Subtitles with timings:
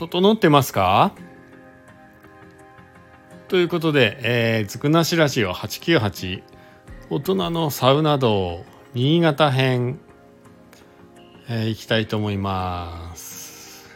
[0.00, 1.12] 整ってますか？
[3.48, 6.42] ということで、えー、つくなしラジオ898
[7.10, 8.64] 大人のサウナ道
[8.94, 10.00] 新潟編、
[11.50, 13.90] えー、いきたいと思います、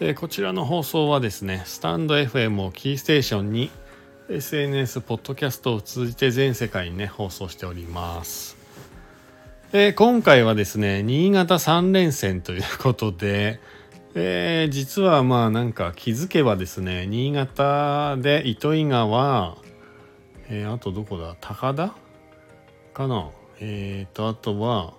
[0.00, 3.70] えー、こちらの放送はですねスタンド FM をキーステーションに
[4.28, 8.56] SNS ポッドキャストを通じて全世界にね放送しております。
[9.72, 13.60] えー、今回はですね新潟3連戦ということで、
[14.14, 19.56] えー、実はまあなんか気づけばですね新潟で糸魚川、
[20.48, 21.36] えー、あとどこだ？
[21.40, 21.94] 高田
[22.92, 23.30] かな？
[23.60, 24.94] えっ、ー、とあとは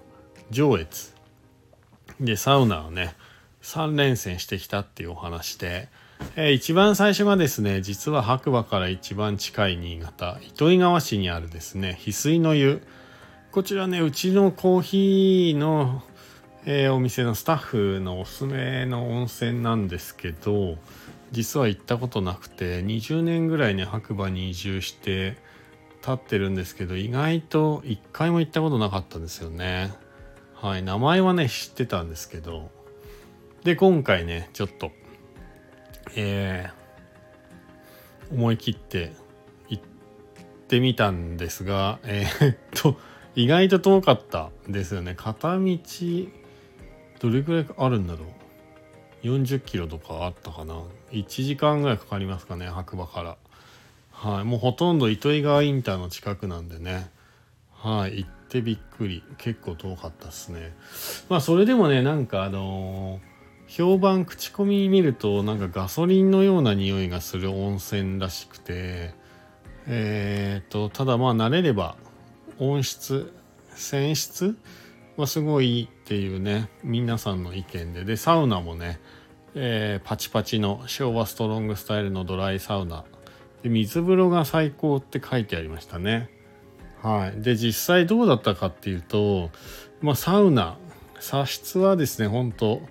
[0.50, 1.12] 上越。
[2.22, 3.16] でサウナをね
[3.64, 5.90] 3連戦してきたっていうお話で、
[6.36, 12.82] えー、一番最初がですね実は白馬から一番近い新潟糸魚川市にあるですね翡翠の湯。
[13.52, 16.02] こちらねうちのコーヒーの
[16.64, 20.78] えー、お店のスタッフのおすすめの温泉なんですけど
[21.32, 25.38] 実は行ったことなくて20年ぐらいね白馬に移住して
[26.02, 29.92] 立ってるんですけど意外と1回も行ったことなかったんですよね。
[30.54, 32.70] はい名前はね知ってたんですけど。
[33.64, 34.92] で今回ねちょっと
[36.16, 39.14] えー、思い切って
[39.70, 39.84] 行っ
[40.68, 42.98] てみたんですがえー、っと
[43.36, 45.16] 意外と遠かったですよね。
[45.16, 45.78] 片道
[47.22, 48.26] どれくらいあるんだろ
[49.24, 53.38] う？40キロとかあったかな？1時間ぐらいかかりますかね白馬から。
[54.12, 57.12] はいもうほとんど糸魚川インターの近くなんでね。
[57.72, 59.24] はい行ってびっくり。
[59.38, 60.76] 結構遠かったっすね。
[61.30, 69.14] まあそれでもねなんかあのー、評判口コミ見るとなんかガソリンのような匂いがする温泉らしくて
[69.86, 71.98] えっ、とただまあ慣れれば
[72.58, 73.32] 温室
[73.76, 74.58] 泉質
[75.22, 78.04] はすごいっていうね皆さんの意見で。
[78.04, 79.00] でサウナもね、
[79.56, 83.06] えー、パチパチの昭和ストロングスタイルのドライサウナ。
[83.64, 86.30] で水風呂が最高って書いてありましたね。
[87.02, 87.42] はい。
[87.42, 89.52] で実際どうだったかっていうと
[90.02, 90.78] まあサウナ。
[91.22, 92.82] 茶室はですね本当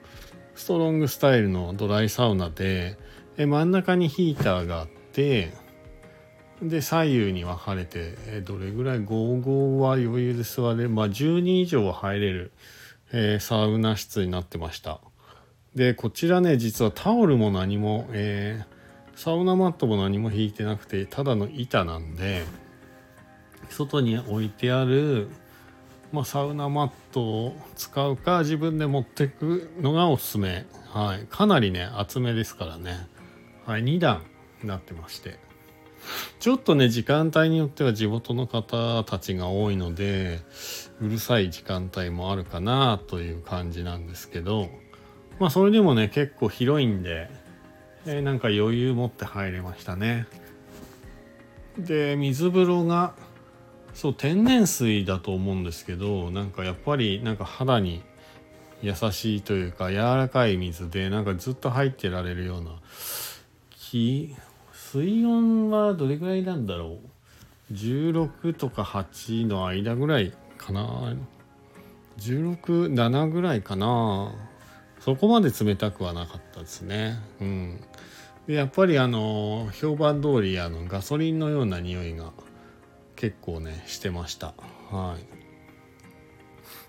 [0.54, 2.96] ストロングスタイルのドライサウナで
[3.36, 5.52] え真ん中にヒーターがあって
[6.62, 10.90] で左右に分かれて、えどれぐらい？55は余裕で座れる。
[10.90, 12.52] まあ10人以上は入れる、
[13.12, 15.00] えー、サウナ室になってました。
[15.74, 22.44] でこちらね実はタオルも何も、えー、サウナマットも何も引いてなくてただの板なんで
[23.68, 25.28] 外に置いてある、
[26.12, 33.06] まあ、サウナマットを使うか自分で持ってくのがおすすめ、はい、かなりね厚めですからね、
[33.64, 34.24] はい、2段
[34.62, 35.49] になってまして。
[36.38, 40.40] ちょっとね時間帯によっては地元の方たちが多いので
[41.00, 44.68] うるさい時間帯もあるかなという感じなんですけど
[45.38, 47.30] まあそれでもね結構広いんで、
[48.06, 50.26] えー、なんか余裕持って入れましたね。
[51.78, 53.14] で水風呂が
[53.94, 58.02] そう天然水だと思うんですけどなんかやっぱりなんか肌に
[58.82, 62.80] 優しいというか柔らかい水でなんかずっと入ってられるような
[63.70, 64.34] 気
[64.92, 66.98] 水温はどれぐらいなんだろ
[67.70, 71.14] う？16とか8の間ぐらいかな。
[72.18, 74.34] 167ぐらいかな。
[74.98, 77.20] そこまで冷たくはなかったですね。
[77.40, 77.80] うん。
[78.48, 82.32] でやっぱりあの評判通りあのガソリンのような匂いが
[83.14, 84.54] 結構ねしてました。
[84.90, 85.24] はい。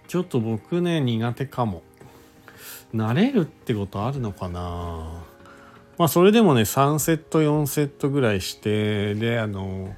[0.07, 1.83] ちょっと僕ね苦手かも。
[2.95, 5.23] 慣れるってことあるのかな。
[5.97, 9.93] まあそれでもね3セット4セットぐらいしてであの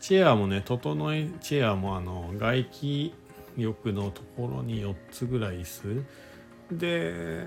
[0.00, 3.14] チェアもね整えチェアもあの外気
[3.56, 6.04] 浴のところに4つぐらい椅子
[6.76, 7.46] で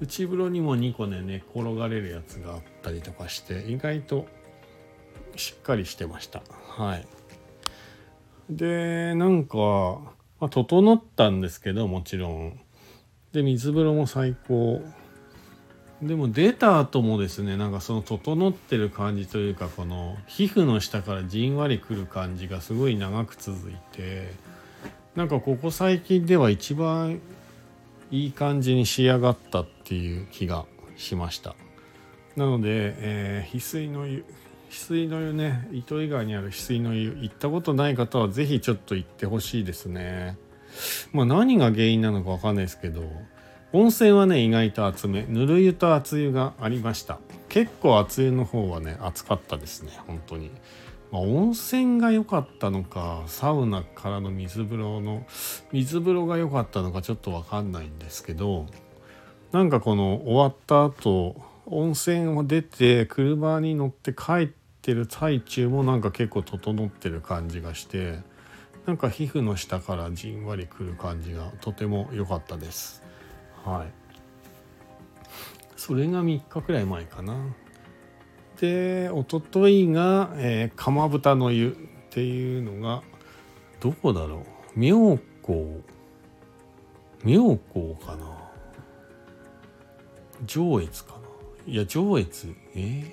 [0.00, 4.26] 内風呂にも2個ね寝転がれるやつがあったりとかして意外と
[5.36, 6.42] しっかりしてました。
[6.68, 7.06] はい。
[8.50, 9.58] でなんか、
[10.40, 12.60] まあ、整ったんですけどもちろん。
[13.32, 14.82] で水風呂も最高。
[16.02, 24.32] でも出た後もですねなんかその整ってる感じというかこの皮膚の下からじんわりくる感じがすごい長く続いて
[25.14, 27.20] なんかここ最近では一番
[28.10, 30.66] いい感じに仕上がったっていう気が
[30.96, 31.54] しました。
[32.36, 34.24] なので、えー、翡翠の湯
[34.70, 40.36] 翡翠の湯ね糸魚川にある翡翠の湯行ったことない方は是非ちょっと行ってほしいですね。
[41.12, 43.02] まあ何が原因なのか分かんないですけど
[43.72, 45.24] 温泉はね意外と厚め。
[45.28, 47.18] ぬる湯と熱湯がありました。
[47.48, 49.92] 結構熱湯の方はね熱かったですね。
[50.06, 50.50] 本当に。
[51.10, 55.26] まあ、温泉が良かったのかサウナからの水風呂の
[55.70, 58.66] 水風呂が良かったのかちょっと分かんないんですけど
[59.52, 61.36] なんかこの終わった後
[61.66, 64.46] 温泉を出て車に乗って帰っ
[64.80, 68.20] てる最中もなんか結構整ってる感じがして
[68.86, 73.02] なんか皮膚の下からじんわりくる感じがとても良かったです。
[73.64, 74.02] はい。
[75.76, 77.36] それが3日くらい前かな。
[78.60, 81.74] で一昨日が、えー、釜豚の湯っ
[82.10, 83.02] ていうのが
[83.80, 84.36] どこだろ
[84.76, 84.78] う。
[84.78, 85.80] 妙高。
[87.24, 88.42] 妙高かな。
[90.46, 91.18] 上越かな。
[91.66, 93.04] いや上越えー、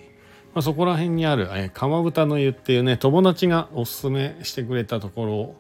[0.53, 5.55] まあ、そこら辺にある、えー、釜豚の湯っていうね友達がおすすめしてくれたとこ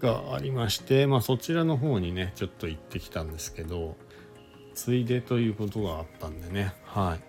[0.00, 3.96] ろがありまして、まあ、そちらの方にねちょっと行ってきたんですけど
[4.74, 6.74] ついでということがあったんでね。
[6.84, 7.20] はい、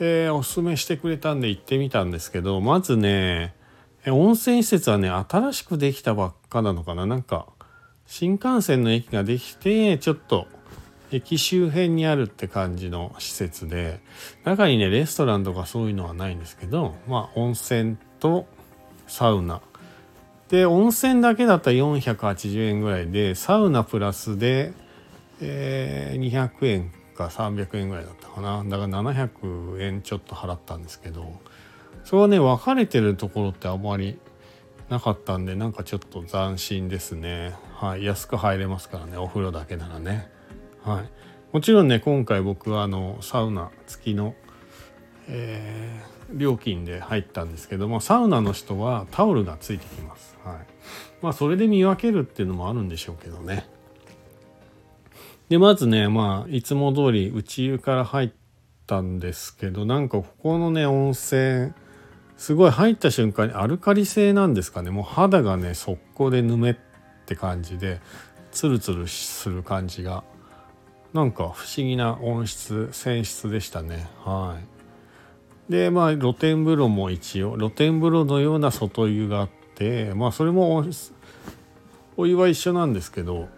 [0.00, 3.54] えー、おすすめしてくれたんで行ってみたんですけどまずね
[4.06, 7.06] 温泉施設はね新しくできたばっかなのかな。
[7.06, 7.46] なんか
[8.06, 10.46] 新幹線の駅ができてちょっと
[11.12, 14.00] 駅周辺にあるって感じの施設で
[14.44, 18.46] 中にねレストランとかそういうのはないんですけどまあ温泉と
[19.06, 19.60] サウナ。
[20.48, 24.72] で温泉だけだったら480円ぐらいでサウナプラスで、
[25.40, 28.64] えー、200円か300円ぐらいだったかな。
[28.64, 31.40] だから700円ちょっと払ったんですけど
[32.04, 34.18] それはね分かれてるところってあまり
[34.88, 37.54] なかったんでなんかちょっと斬新ですね。
[37.74, 38.04] はい。
[38.04, 39.16] 安く入れますからね。
[39.16, 40.28] お風呂だけならね。
[40.82, 41.10] はい、
[41.52, 44.34] もちろんね今回僕はあのサウナ付きの、
[45.28, 50.38] えー、料金で入ったんですけどもサウナの人はタオルがついてきます。
[50.42, 50.56] はい、
[51.22, 53.68] まあそれで見分けるっていうのもあるんでしょうけどね。
[55.50, 58.30] でまずねまあいつも通り内湯から入っ
[58.86, 61.72] たんですけどなんかここのね温泉
[62.36, 64.90] すごい入った瞬間にアルカリ性なんですかね。
[64.90, 66.76] もう肌がね速攻でぬめっ
[67.26, 68.00] て感じで
[68.52, 70.22] ツルツルする感じが
[71.12, 74.08] なんか不思議な温室泉質でしたね。
[74.24, 74.56] は
[75.68, 75.72] い。
[75.72, 80.84] でまあ露天風呂も一応露天風呂のような外湯があってまあそれも
[82.16, 83.48] お湯は一緒なんですけど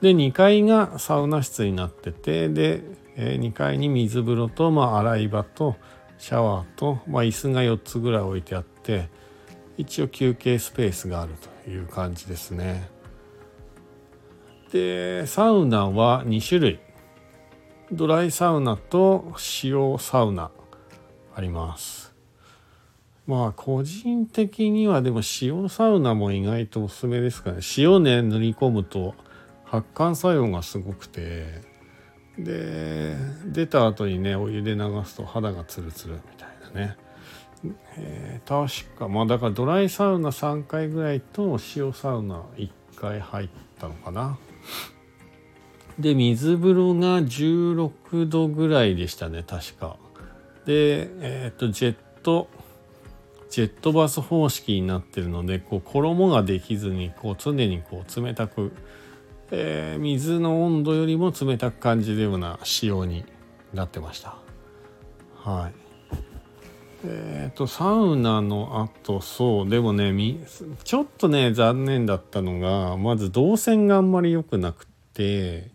[0.00, 2.82] で2階がサウナ室になっててで、
[3.16, 5.76] え2階に水風呂と、まあ、洗い場と
[6.18, 9.08] シャワーと、まあ、椅子が4つぐらい置いてあって
[9.76, 12.88] 一応休憩スペースがあるという感じですね。
[14.72, 16.80] でサウナは2種類。
[17.92, 20.52] ドライサウナと塩サウナ
[21.34, 22.14] あります。
[23.26, 27.58] まあ個人的にはでも塩サウナも意外とおすすめですかね。
[27.76, 29.14] 塩ね塗り込むと
[29.70, 31.62] 発汗作用がすごくて
[32.36, 33.14] で
[33.46, 36.96] 出た後にねお湯で流すと肌がツルツルみたいなね。
[37.96, 44.38] えー、確かまあだからドライサウナ3回ぐらいと塩サウナ1回入ったのかな。
[45.98, 49.96] で水風呂が16度ぐらいでしたね確か。
[50.66, 52.48] でえっ、とジェット
[53.50, 58.72] ジェットバス方式になってるのでこう衣ができずにこう常にこう冷たく、
[59.50, 63.24] えー、水の温度よりも冷たく感じるような仕様に
[63.74, 64.36] なってました
[65.36, 65.74] はい
[67.04, 70.12] えっ、ー、とサウナの後そうでもね
[70.84, 75.70] ちょっとね残念だったのがまず動線があんまり良くなくて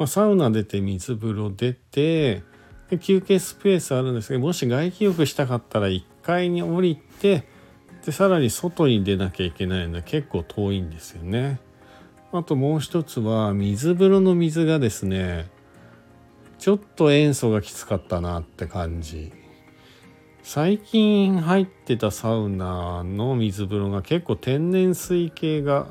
[0.00, 2.42] まあ、サウナ出て水風呂出て
[2.88, 7.44] で休憩スペースあるんですけどもし外気浴したかったら1階に降りて
[8.06, 11.60] でさらに外に出なきゃいけないので結構遠いんですよね。
[12.32, 15.48] あともう一つは水風呂の水がですね
[16.58, 19.32] ちょっと塩素がきつかったなって感じ。
[20.42, 25.86] 最近入ってたサウナの水風呂が結構天然水系が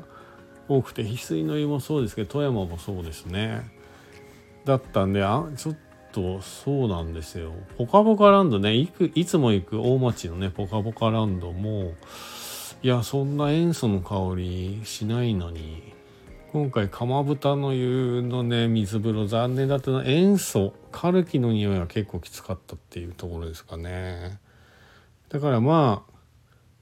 [0.68, 3.62] 多くて翡翠の湯もそうですけど富山もそうですね。
[4.64, 5.76] だったんであちょっ
[6.12, 11.94] とそうなんですよポカポカランドねいくいつも行く大町のねポカポカランドも
[12.82, 15.94] いやそんな塩素の香りしないのに
[16.52, 24.40] 今回釜豚の湯のね水風呂残念だったのは塩素カルキの匂いが結構きつかったっていうところですかね
[25.28, 26.12] だからまあ、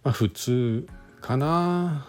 [0.04, 0.87] まあ、普通
[1.20, 2.08] かな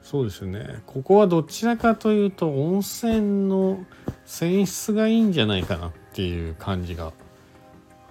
[0.00, 3.84] そうですねここはどちらかというと温泉の
[4.24, 7.12] 泉質がいいんじゃないかなっていう感じが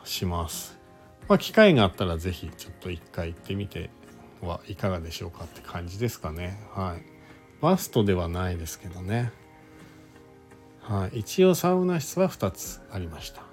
[0.04, 0.78] します。
[1.30, 3.90] まあ、機会があったら是非ちょっと一回行ってみて
[4.42, 6.60] はいかがでしょうかって感じですかね。
[6.74, 7.19] はい。
[7.62, 9.32] マストではないですけどね。
[10.82, 11.20] はい。
[11.20, 13.50] 一応サウナ室は2つありました。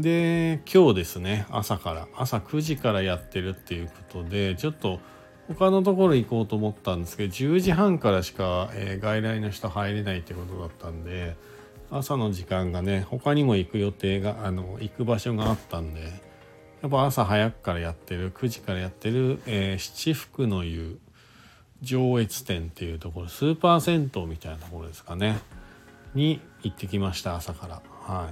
[0.00, 5.00] で今日ですね朝から朝9時からやってるっていうことでちょっと
[5.48, 11.36] 他のところ行こうと思ったんですけど10時半からしか、えー、外来の人入れないってことだったんで
[11.90, 16.02] 朝の時間がね他にも行く予定があの行く場所があったんで
[16.82, 21.00] やっぱ朝早くからやってる9時からやってる、えー、七福の湯
[21.82, 25.38] 上越店っていうところスーパー銭湯みたいなところですかね。
[26.14, 27.82] に行ってきました朝から。
[28.02, 28.28] は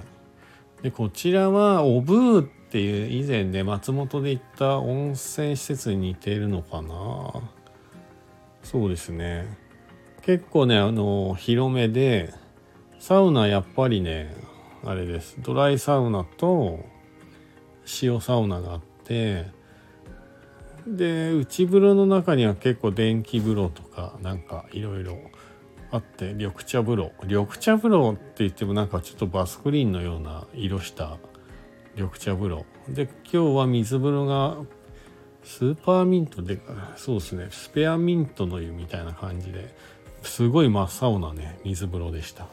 [0.81, 0.83] い。
[0.83, 7.33] でこちらはおブーっていう以前で松本で行った温泉施設に似てるのかな。
[8.63, 9.47] そうですね。
[10.21, 12.33] 結構ねあの広めで
[12.99, 14.35] サウナやっぱりね
[14.83, 15.37] あれです。
[15.39, 16.85] ドライサウナと
[18.01, 19.45] 塩サウナがあって
[20.95, 25.17] で内風呂の中には結構電気風呂とかなんかいろいろ
[25.91, 31.17] あって緑茶風呂緑茶風呂って言ってもなんかちょっとバスクリーンのような色した
[31.95, 32.65] 緑茶風呂。
[32.87, 34.57] で今日は水風呂が
[35.43, 36.59] スーパーミントで
[36.95, 39.75] そうですねスペアミントの湯みたいな感じで
[40.21, 42.47] すごい真っ青なね水風呂でした。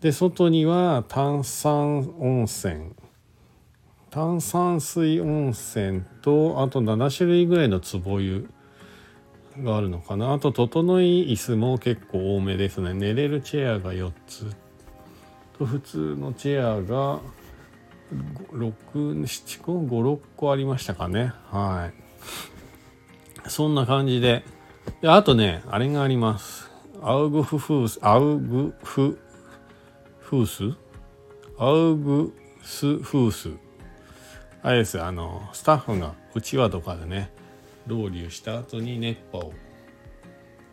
[0.00, 2.94] で外には炭酸温泉。
[4.16, 8.48] 炭酸水温泉とあと7種類ぐらいの壺湯
[9.62, 10.32] があるのかな。
[10.32, 12.94] あと整い椅子も結構多めですね。
[12.94, 14.46] 寝れるチェアが4つ。
[15.58, 17.20] と普通のチェアが
[18.54, 21.34] 67個？56個ありましたかね。
[21.50, 21.90] は
[23.44, 23.50] い。
[23.50, 24.44] そんな感じで。
[25.02, 26.70] であとねあれがあります。
[27.02, 29.18] アウグフフースアウグフ
[30.20, 30.74] フース？
[31.58, 33.65] アウグスフース。
[34.66, 37.30] あれですあのスタッフがうちわとかでね
[37.86, 39.52] ロウリュした後に熱波を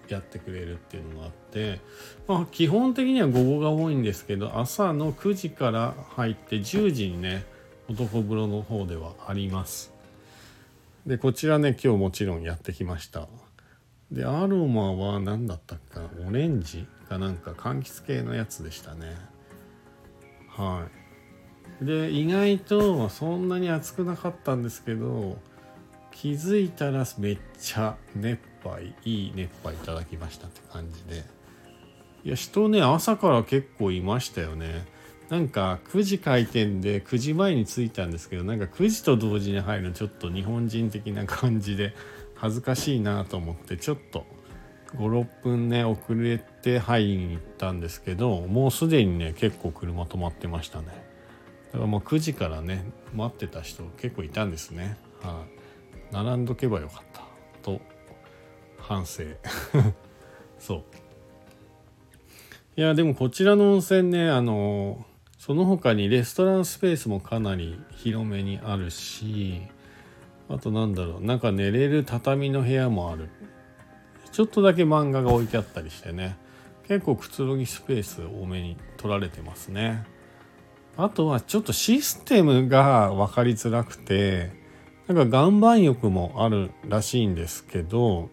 [0.07, 1.79] やってくれるっていうのがあって、
[2.27, 7.45] まあ、基本的には午後が多いんですけど朝の9時から入って10時にね
[7.88, 9.93] 男風呂の方ではあります。
[11.05, 13.27] でこちらね今日もちろんやってきました。
[14.12, 16.09] でアロマは何だったっけな？
[16.27, 19.15] オレンジかなんか柑橘系のやつでしたね。
[20.47, 21.02] はい。
[21.82, 25.38] で意外とそんなに暑くなかったんですけど
[26.12, 31.24] 気づいたらめっちゃ熱杯いい熱波いただきましたって感じで。
[32.24, 34.86] いや人ね朝から結構いましたよね。
[35.30, 41.96] なんか9時開店で9時前に着いたんですけどなんか9時と同時に入るのちょっと日本人的な感じで
[42.36, 44.25] 恥ずかしいなと思ってちょっと
[44.96, 51.12] 56分ね遅れて入りに行ったんですけどもうすでにね結構車止まってましたね。
[51.74, 54.96] だからもう9時からね待ってた人結構いたんですね。
[55.24, 55.44] は
[56.12, 57.24] い、並んどけばよかった
[57.63, 57.82] と
[58.77, 59.24] 反省。
[60.60, 60.84] そう。
[62.75, 65.06] いやでもこちらの温泉ねあの
[65.39, 69.62] その他にレストランスペースもかなり広めにあるし
[70.50, 73.30] あとなんだろうなんか寝れる畳の部屋もある。
[74.32, 76.38] ちょっとだけ漫画が置いてあったりしてね
[76.88, 80.12] 結構くつろぎスペース多めに取られてますね。
[80.97, 84.51] あとはちょっとシステムが分かりづらくて
[85.07, 88.29] なんか岩盤浴もあるらしいんですけど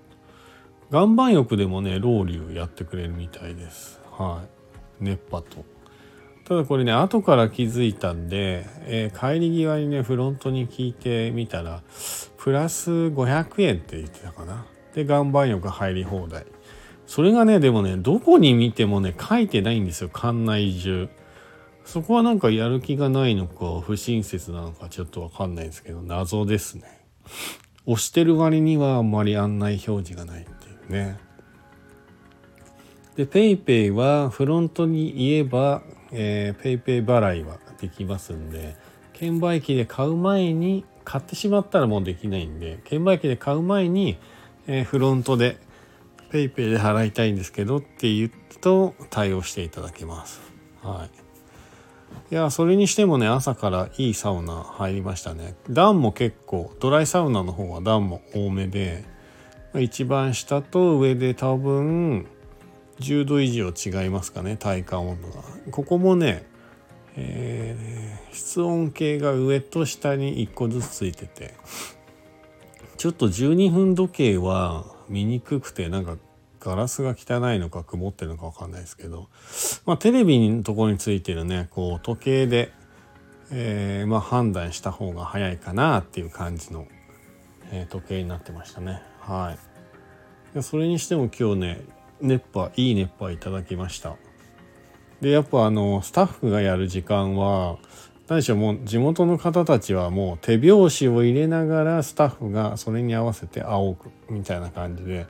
[0.93, 4.01] 岩盤浴でもねロウリュやってくれるみたいです。
[4.11, 4.43] は
[5.01, 5.05] い。
[5.05, 5.65] 熱波と。
[6.45, 11.83] ただこれね後から気づいたんで、えー、帰り際にねフロントに聞いてみたら
[12.39, 14.67] プラス500円って言ってたかな。
[14.93, 16.45] で岩盤浴入り放題。
[17.07, 20.11] それがねでもねどこに見てもね書いてないんですよ。
[20.13, 21.09] 館内中。
[21.91, 26.85] そこはなんかやる気がないのか不親切なのかちょっとわかんないですけど謎ですね
[27.85, 31.19] 押してる割にはあんまり案内表示がないっていうね。
[33.17, 35.83] で PayPay はフロントに言えば、
[36.13, 38.77] えー、PayPay 払いはできますんで
[39.13, 44.17] 券売機で買う前に買ってしまったらもうできないんで券売機で買う前に、
[44.69, 45.59] えー、フロントで
[46.31, 48.31] PayPay で払いたいんですけどって言う
[48.61, 50.41] と対応していただけます。
[50.83, 51.30] はい。
[52.31, 55.55] いや、それにしてもね、朝からいいサウナ入りましたね。
[55.69, 59.05] 段も結構、ドライサウナの方は段も多めで、
[59.79, 62.27] 一番下と上で多分
[62.99, 66.45] 10度以上違いますかね体感温度がここもね、
[67.17, 71.55] えー、室温計が上と下に1個ずつついてて
[72.97, 76.17] ちょっと12分時計は見にくくてなんか
[76.61, 79.29] ガラスが汚いのか曇ってるのか分かんないですけど、
[79.87, 82.73] まあ、テレビのところについてるねこう時計で、
[83.51, 86.87] えー、まあ、判断した方が早いかなっていう感じの、
[87.73, 89.03] えー、時計になってましたね。
[89.21, 89.57] は
[90.55, 90.63] い。
[90.63, 91.81] それにしても今日ね、
[92.21, 94.17] 熱波、いい熱波いただきました。
[95.21, 97.79] で、やっぱあの、スタッフがやる時間は、
[98.31, 103.97] 何でしょうもう地元の方たちはもう手拍子を入れながらスタッフがそれに合わせて仰
[104.29, 105.27] ぐみたいな感じで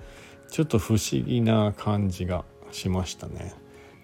[0.50, 3.54] ちょっと不思議な感じがしましたね。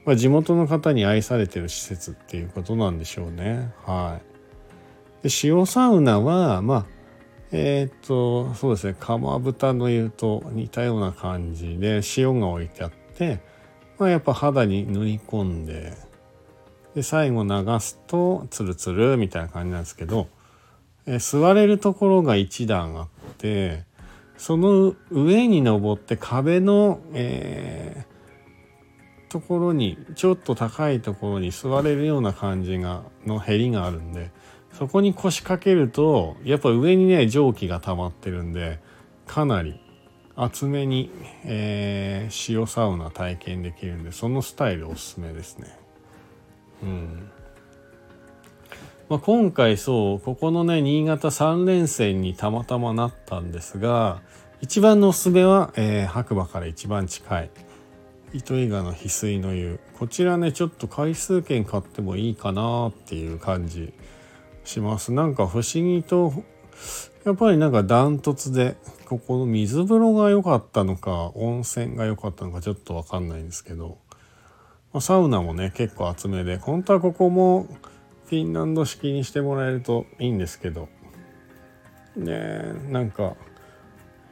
[0.04, 3.72] まあ、地元の方に愛されてる施設っていうことなんでしょうね。
[3.84, 4.20] は
[5.22, 5.28] い。
[5.28, 6.86] で塩サウナはまあ
[7.52, 13.40] えっ、とそうですね釜豚の湯と似たような感じで塩が置いてあって、
[13.98, 15.94] まあ、やっぱ肌に塗り込んで
[16.94, 20.28] で最後流すとツルツルみたいな感じなんですけど、
[21.04, 23.84] え座れるところが1段あって
[24.38, 34.30] その上に登って壁の、えー、ところにちょっと高いところに座れるような感じがのへりがあるんで
[34.72, 38.78] そこに腰掛けるとやっぱ上にね蒸気が溜まってるんで
[39.26, 39.80] かなり
[40.36, 41.10] 厚めに、
[41.44, 45.78] えー、塩サウナ体験できるんでそのスタイルおすすめですね。
[46.82, 47.30] うん
[49.08, 54.20] まあ、今回そうここのね新潟3連戦にたまたまなったんですが
[54.62, 57.50] 一番のおすすめは、えー、白馬から一番近い。
[58.32, 59.78] 糸魚川の翡翠の湯。
[59.98, 63.92] こちらねちょっと回数券買ってもいいかなっていう感じ
[64.64, 65.12] します。
[65.12, 66.32] なんか不思議と
[67.24, 73.98] やっぱりなんかダントツでここの水風呂が良かったのか温泉が良かったのかちょっと分かんないんですけど。
[74.92, 76.56] まあ、サウナもね結構厚めで。
[76.56, 77.66] 本当はここも
[78.24, 80.88] フィンランド式にしてもらえるといいんですけど。
[82.16, 83.36] ねなんか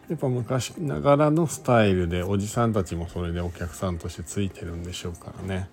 [0.09, 5.69] やっぱ昔ながらのスタイルでおじさんたちもそれでお客さんとしてついてるんでしょうからね。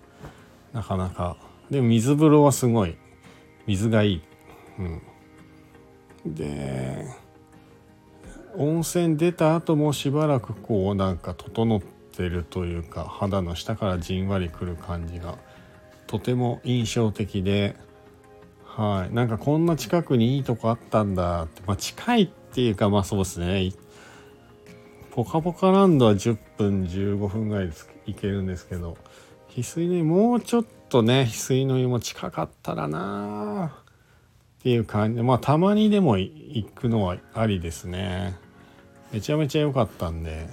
[0.72, 1.36] なかなか。
[1.70, 2.96] でも水風呂はすごい。
[3.66, 4.22] 水がいい、
[6.24, 7.06] うん、で
[8.56, 15.38] 温泉出た後もしばらくこうなんか整ってるというか肌の下からじんわりくる感じが
[16.06, 17.76] とても印象的で。
[18.64, 19.14] はい。
[19.14, 23.70] なんかこんな近くにいいとこあったんだって、まあ、近いっていうかまあそうですね。
[25.14, 27.74] ポカポカランドは10分15分ぐらいで
[28.06, 28.96] 行けるんですけど。
[29.50, 33.74] 翡翠の湯もうちょっとね翡翠の湯も近かったらな。
[34.60, 35.16] っていう感じ。
[35.16, 38.38] でまあたまにでも行くのはありですね。
[39.12, 40.48] めちゃめちゃ良かったんで。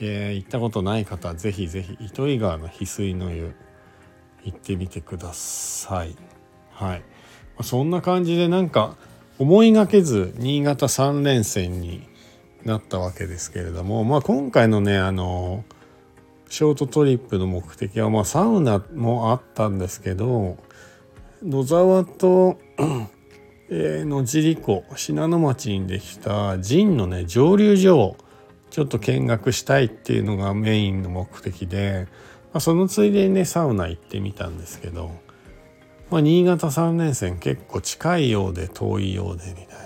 [0.00, 3.54] えー、行ったことない方はぜひぜひ糸魚川の翡翠の湯
[4.44, 6.16] 行ってみてください。
[6.70, 7.00] はい。
[7.00, 7.04] ま
[7.58, 8.96] あ、そんな感じでなんか
[9.38, 12.15] 思いがけず新潟3連戦に
[12.66, 15.64] なったわけですけれども、まあ、今回のねあの
[16.48, 20.58] ショートトリップの目的はまあサウナもあったんですけど
[21.42, 22.58] 野沢と
[23.68, 28.16] えー、野尻湖信濃町にできた神のね蒸留所を
[28.70, 32.06] ちょっと見学したいっていうのがメインの目的で、
[32.52, 35.10] まあ、そのついでにねサウナ行ってみたんですけど、
[36.10, 39.85] まあ、新潟3連戦結構近いようで遠いようでみたい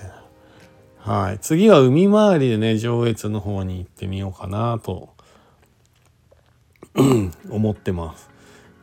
[1.03, 5.09] はい、次は海回りでね上越の方に行ってみようかなと
[7.49, 8.29] 思ってます。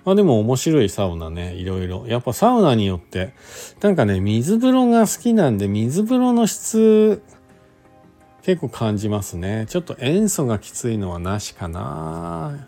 [0.05, 2.07] まあでも面白いサウナねいろいろ。
[2.09, 3.35] やっぱサウナによって
[3.81, 7.23] なんかね水風呂が好きなんで水風呂の質
[8.43, 9.67] 結構感じますね。
[9.69, 12.67] ちょっと塩素がきついのはなしかな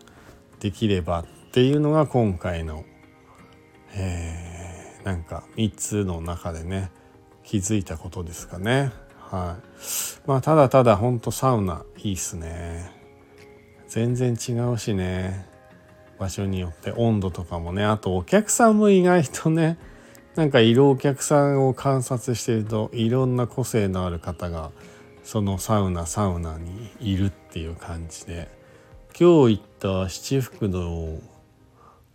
[0.61, 2.85] できればっていうのが今回の、
[3.95, 6.93] えー、なんか3つの中でね
[7.43, 8.93] 気づいたことですかね。
[9.31, 10.29] はい。
[10.29, 12.91] まあただただほんとサウナいいっすね。
[13.89, 15.47] 全然違うしね。
[16.19, 17.85] 場所によって温度とかもね。
[17.85, 19.79] あとお客さんも意外とね
[20.35, 24.71] なんかいるお客さんを観察してるといろんな個性のある方が
[25.23, 28.61] そのサウナサウナにいるっていう感じで。
[29.19, 31.19] 今日行った七福の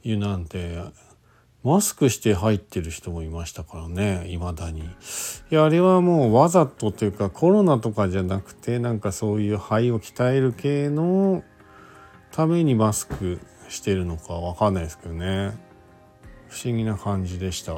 [0.02, 0.80] 湯なんて
[1.66, 4.82] マスクして入ってる人もいましたからねいまだに。
[4.82, 4.86] い
[5.50, 11.44] やあれはもうわざとというかコロナとかじゃなくてなんかそういう肺を鍛える系の
[12.32, 15.58] ためにマスクしてるのかわかんないですけどね。
[16.50, 17.74] 不思議な感じでした。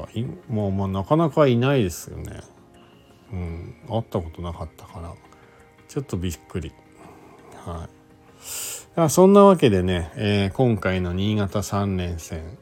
[0.50, 2.42] もうまあなかなかいないですよね。
[3.32, 5.14] うん、会ったことなかったから。
[5.88, 6.74] ちょっとびっくり。
[7.66, 9.10] はい。
[9.10, 12.58] そんなわけでね、えー、今回の新潟3連戦、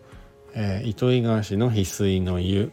[0.56, 2.72] えー、糸魚川市の翡翠の湯。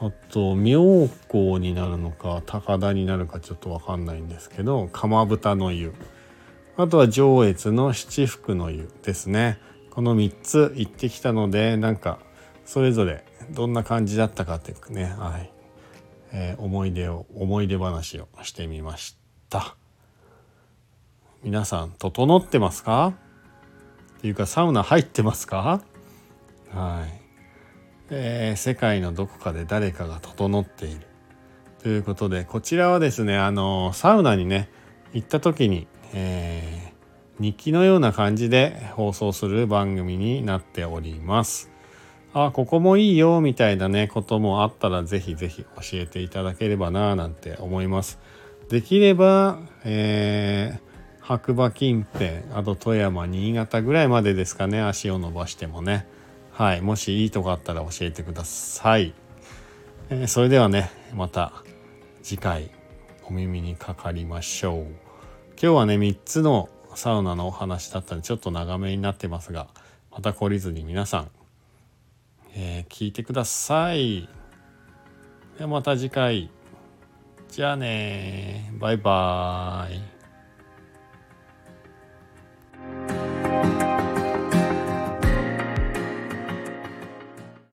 [0.00, 5.92] あと妙高になるのか高田になるかちょっと分かんないんですけど釜豚の湯。
[6.76, 9.58] あとは上越の七福の湯ですね。
[9.90, 12.20] この3つ行ってきたのでなんか
[12.64, 15.52] それぞれどんな感じだったかっていうかねはい。
[16.30, 19.16] えー、思い出を思い出話をしてみまし
[19.50, 19.74] た。
[21.42, 23.14] 皆さん整ってますか？
[24.18, 25.82] っていうかサウナ入ってますか？
[26.72, 27.20] はい
[28.10, 31.06] えー、世界のどこかで誰かが整っている
[31.82, 34.68] ということでこちらはですねあのサウナにね
[35.12, 41.70] 行った時に、えー、日記のような感じで放送する番組になっております。
[42.34, 48.18] あここもいいよみたいなねこともあったらぜひぜひ教えていただければななんて思います。
[48.68, 56.06] できれば、えー、白馬近辺あと富山新潟ぐらいまでですかね足を伸ばしてもね
[56.58, 59.14] はい、もしいいとこあったら教えてください。
[60.10, 61.52] えー、それではね、また
[62.24, 62.72] 次回
[63.22, 64.82] お耳にかかりましょう。
[64.82, 64.90] 今
[65.56, 69.68] 日はね、3つのサウナのお話だったんで、ちょっと長めになってますが、
[70.10, 71.30] また懲りずに皆さん、
[72.56, 74.28] えー、聞いてください。
[75.58, 76.50] ではまた次回。
[77.52, 79.94] じゃあねバイバー
[83.14, 83.17] イ。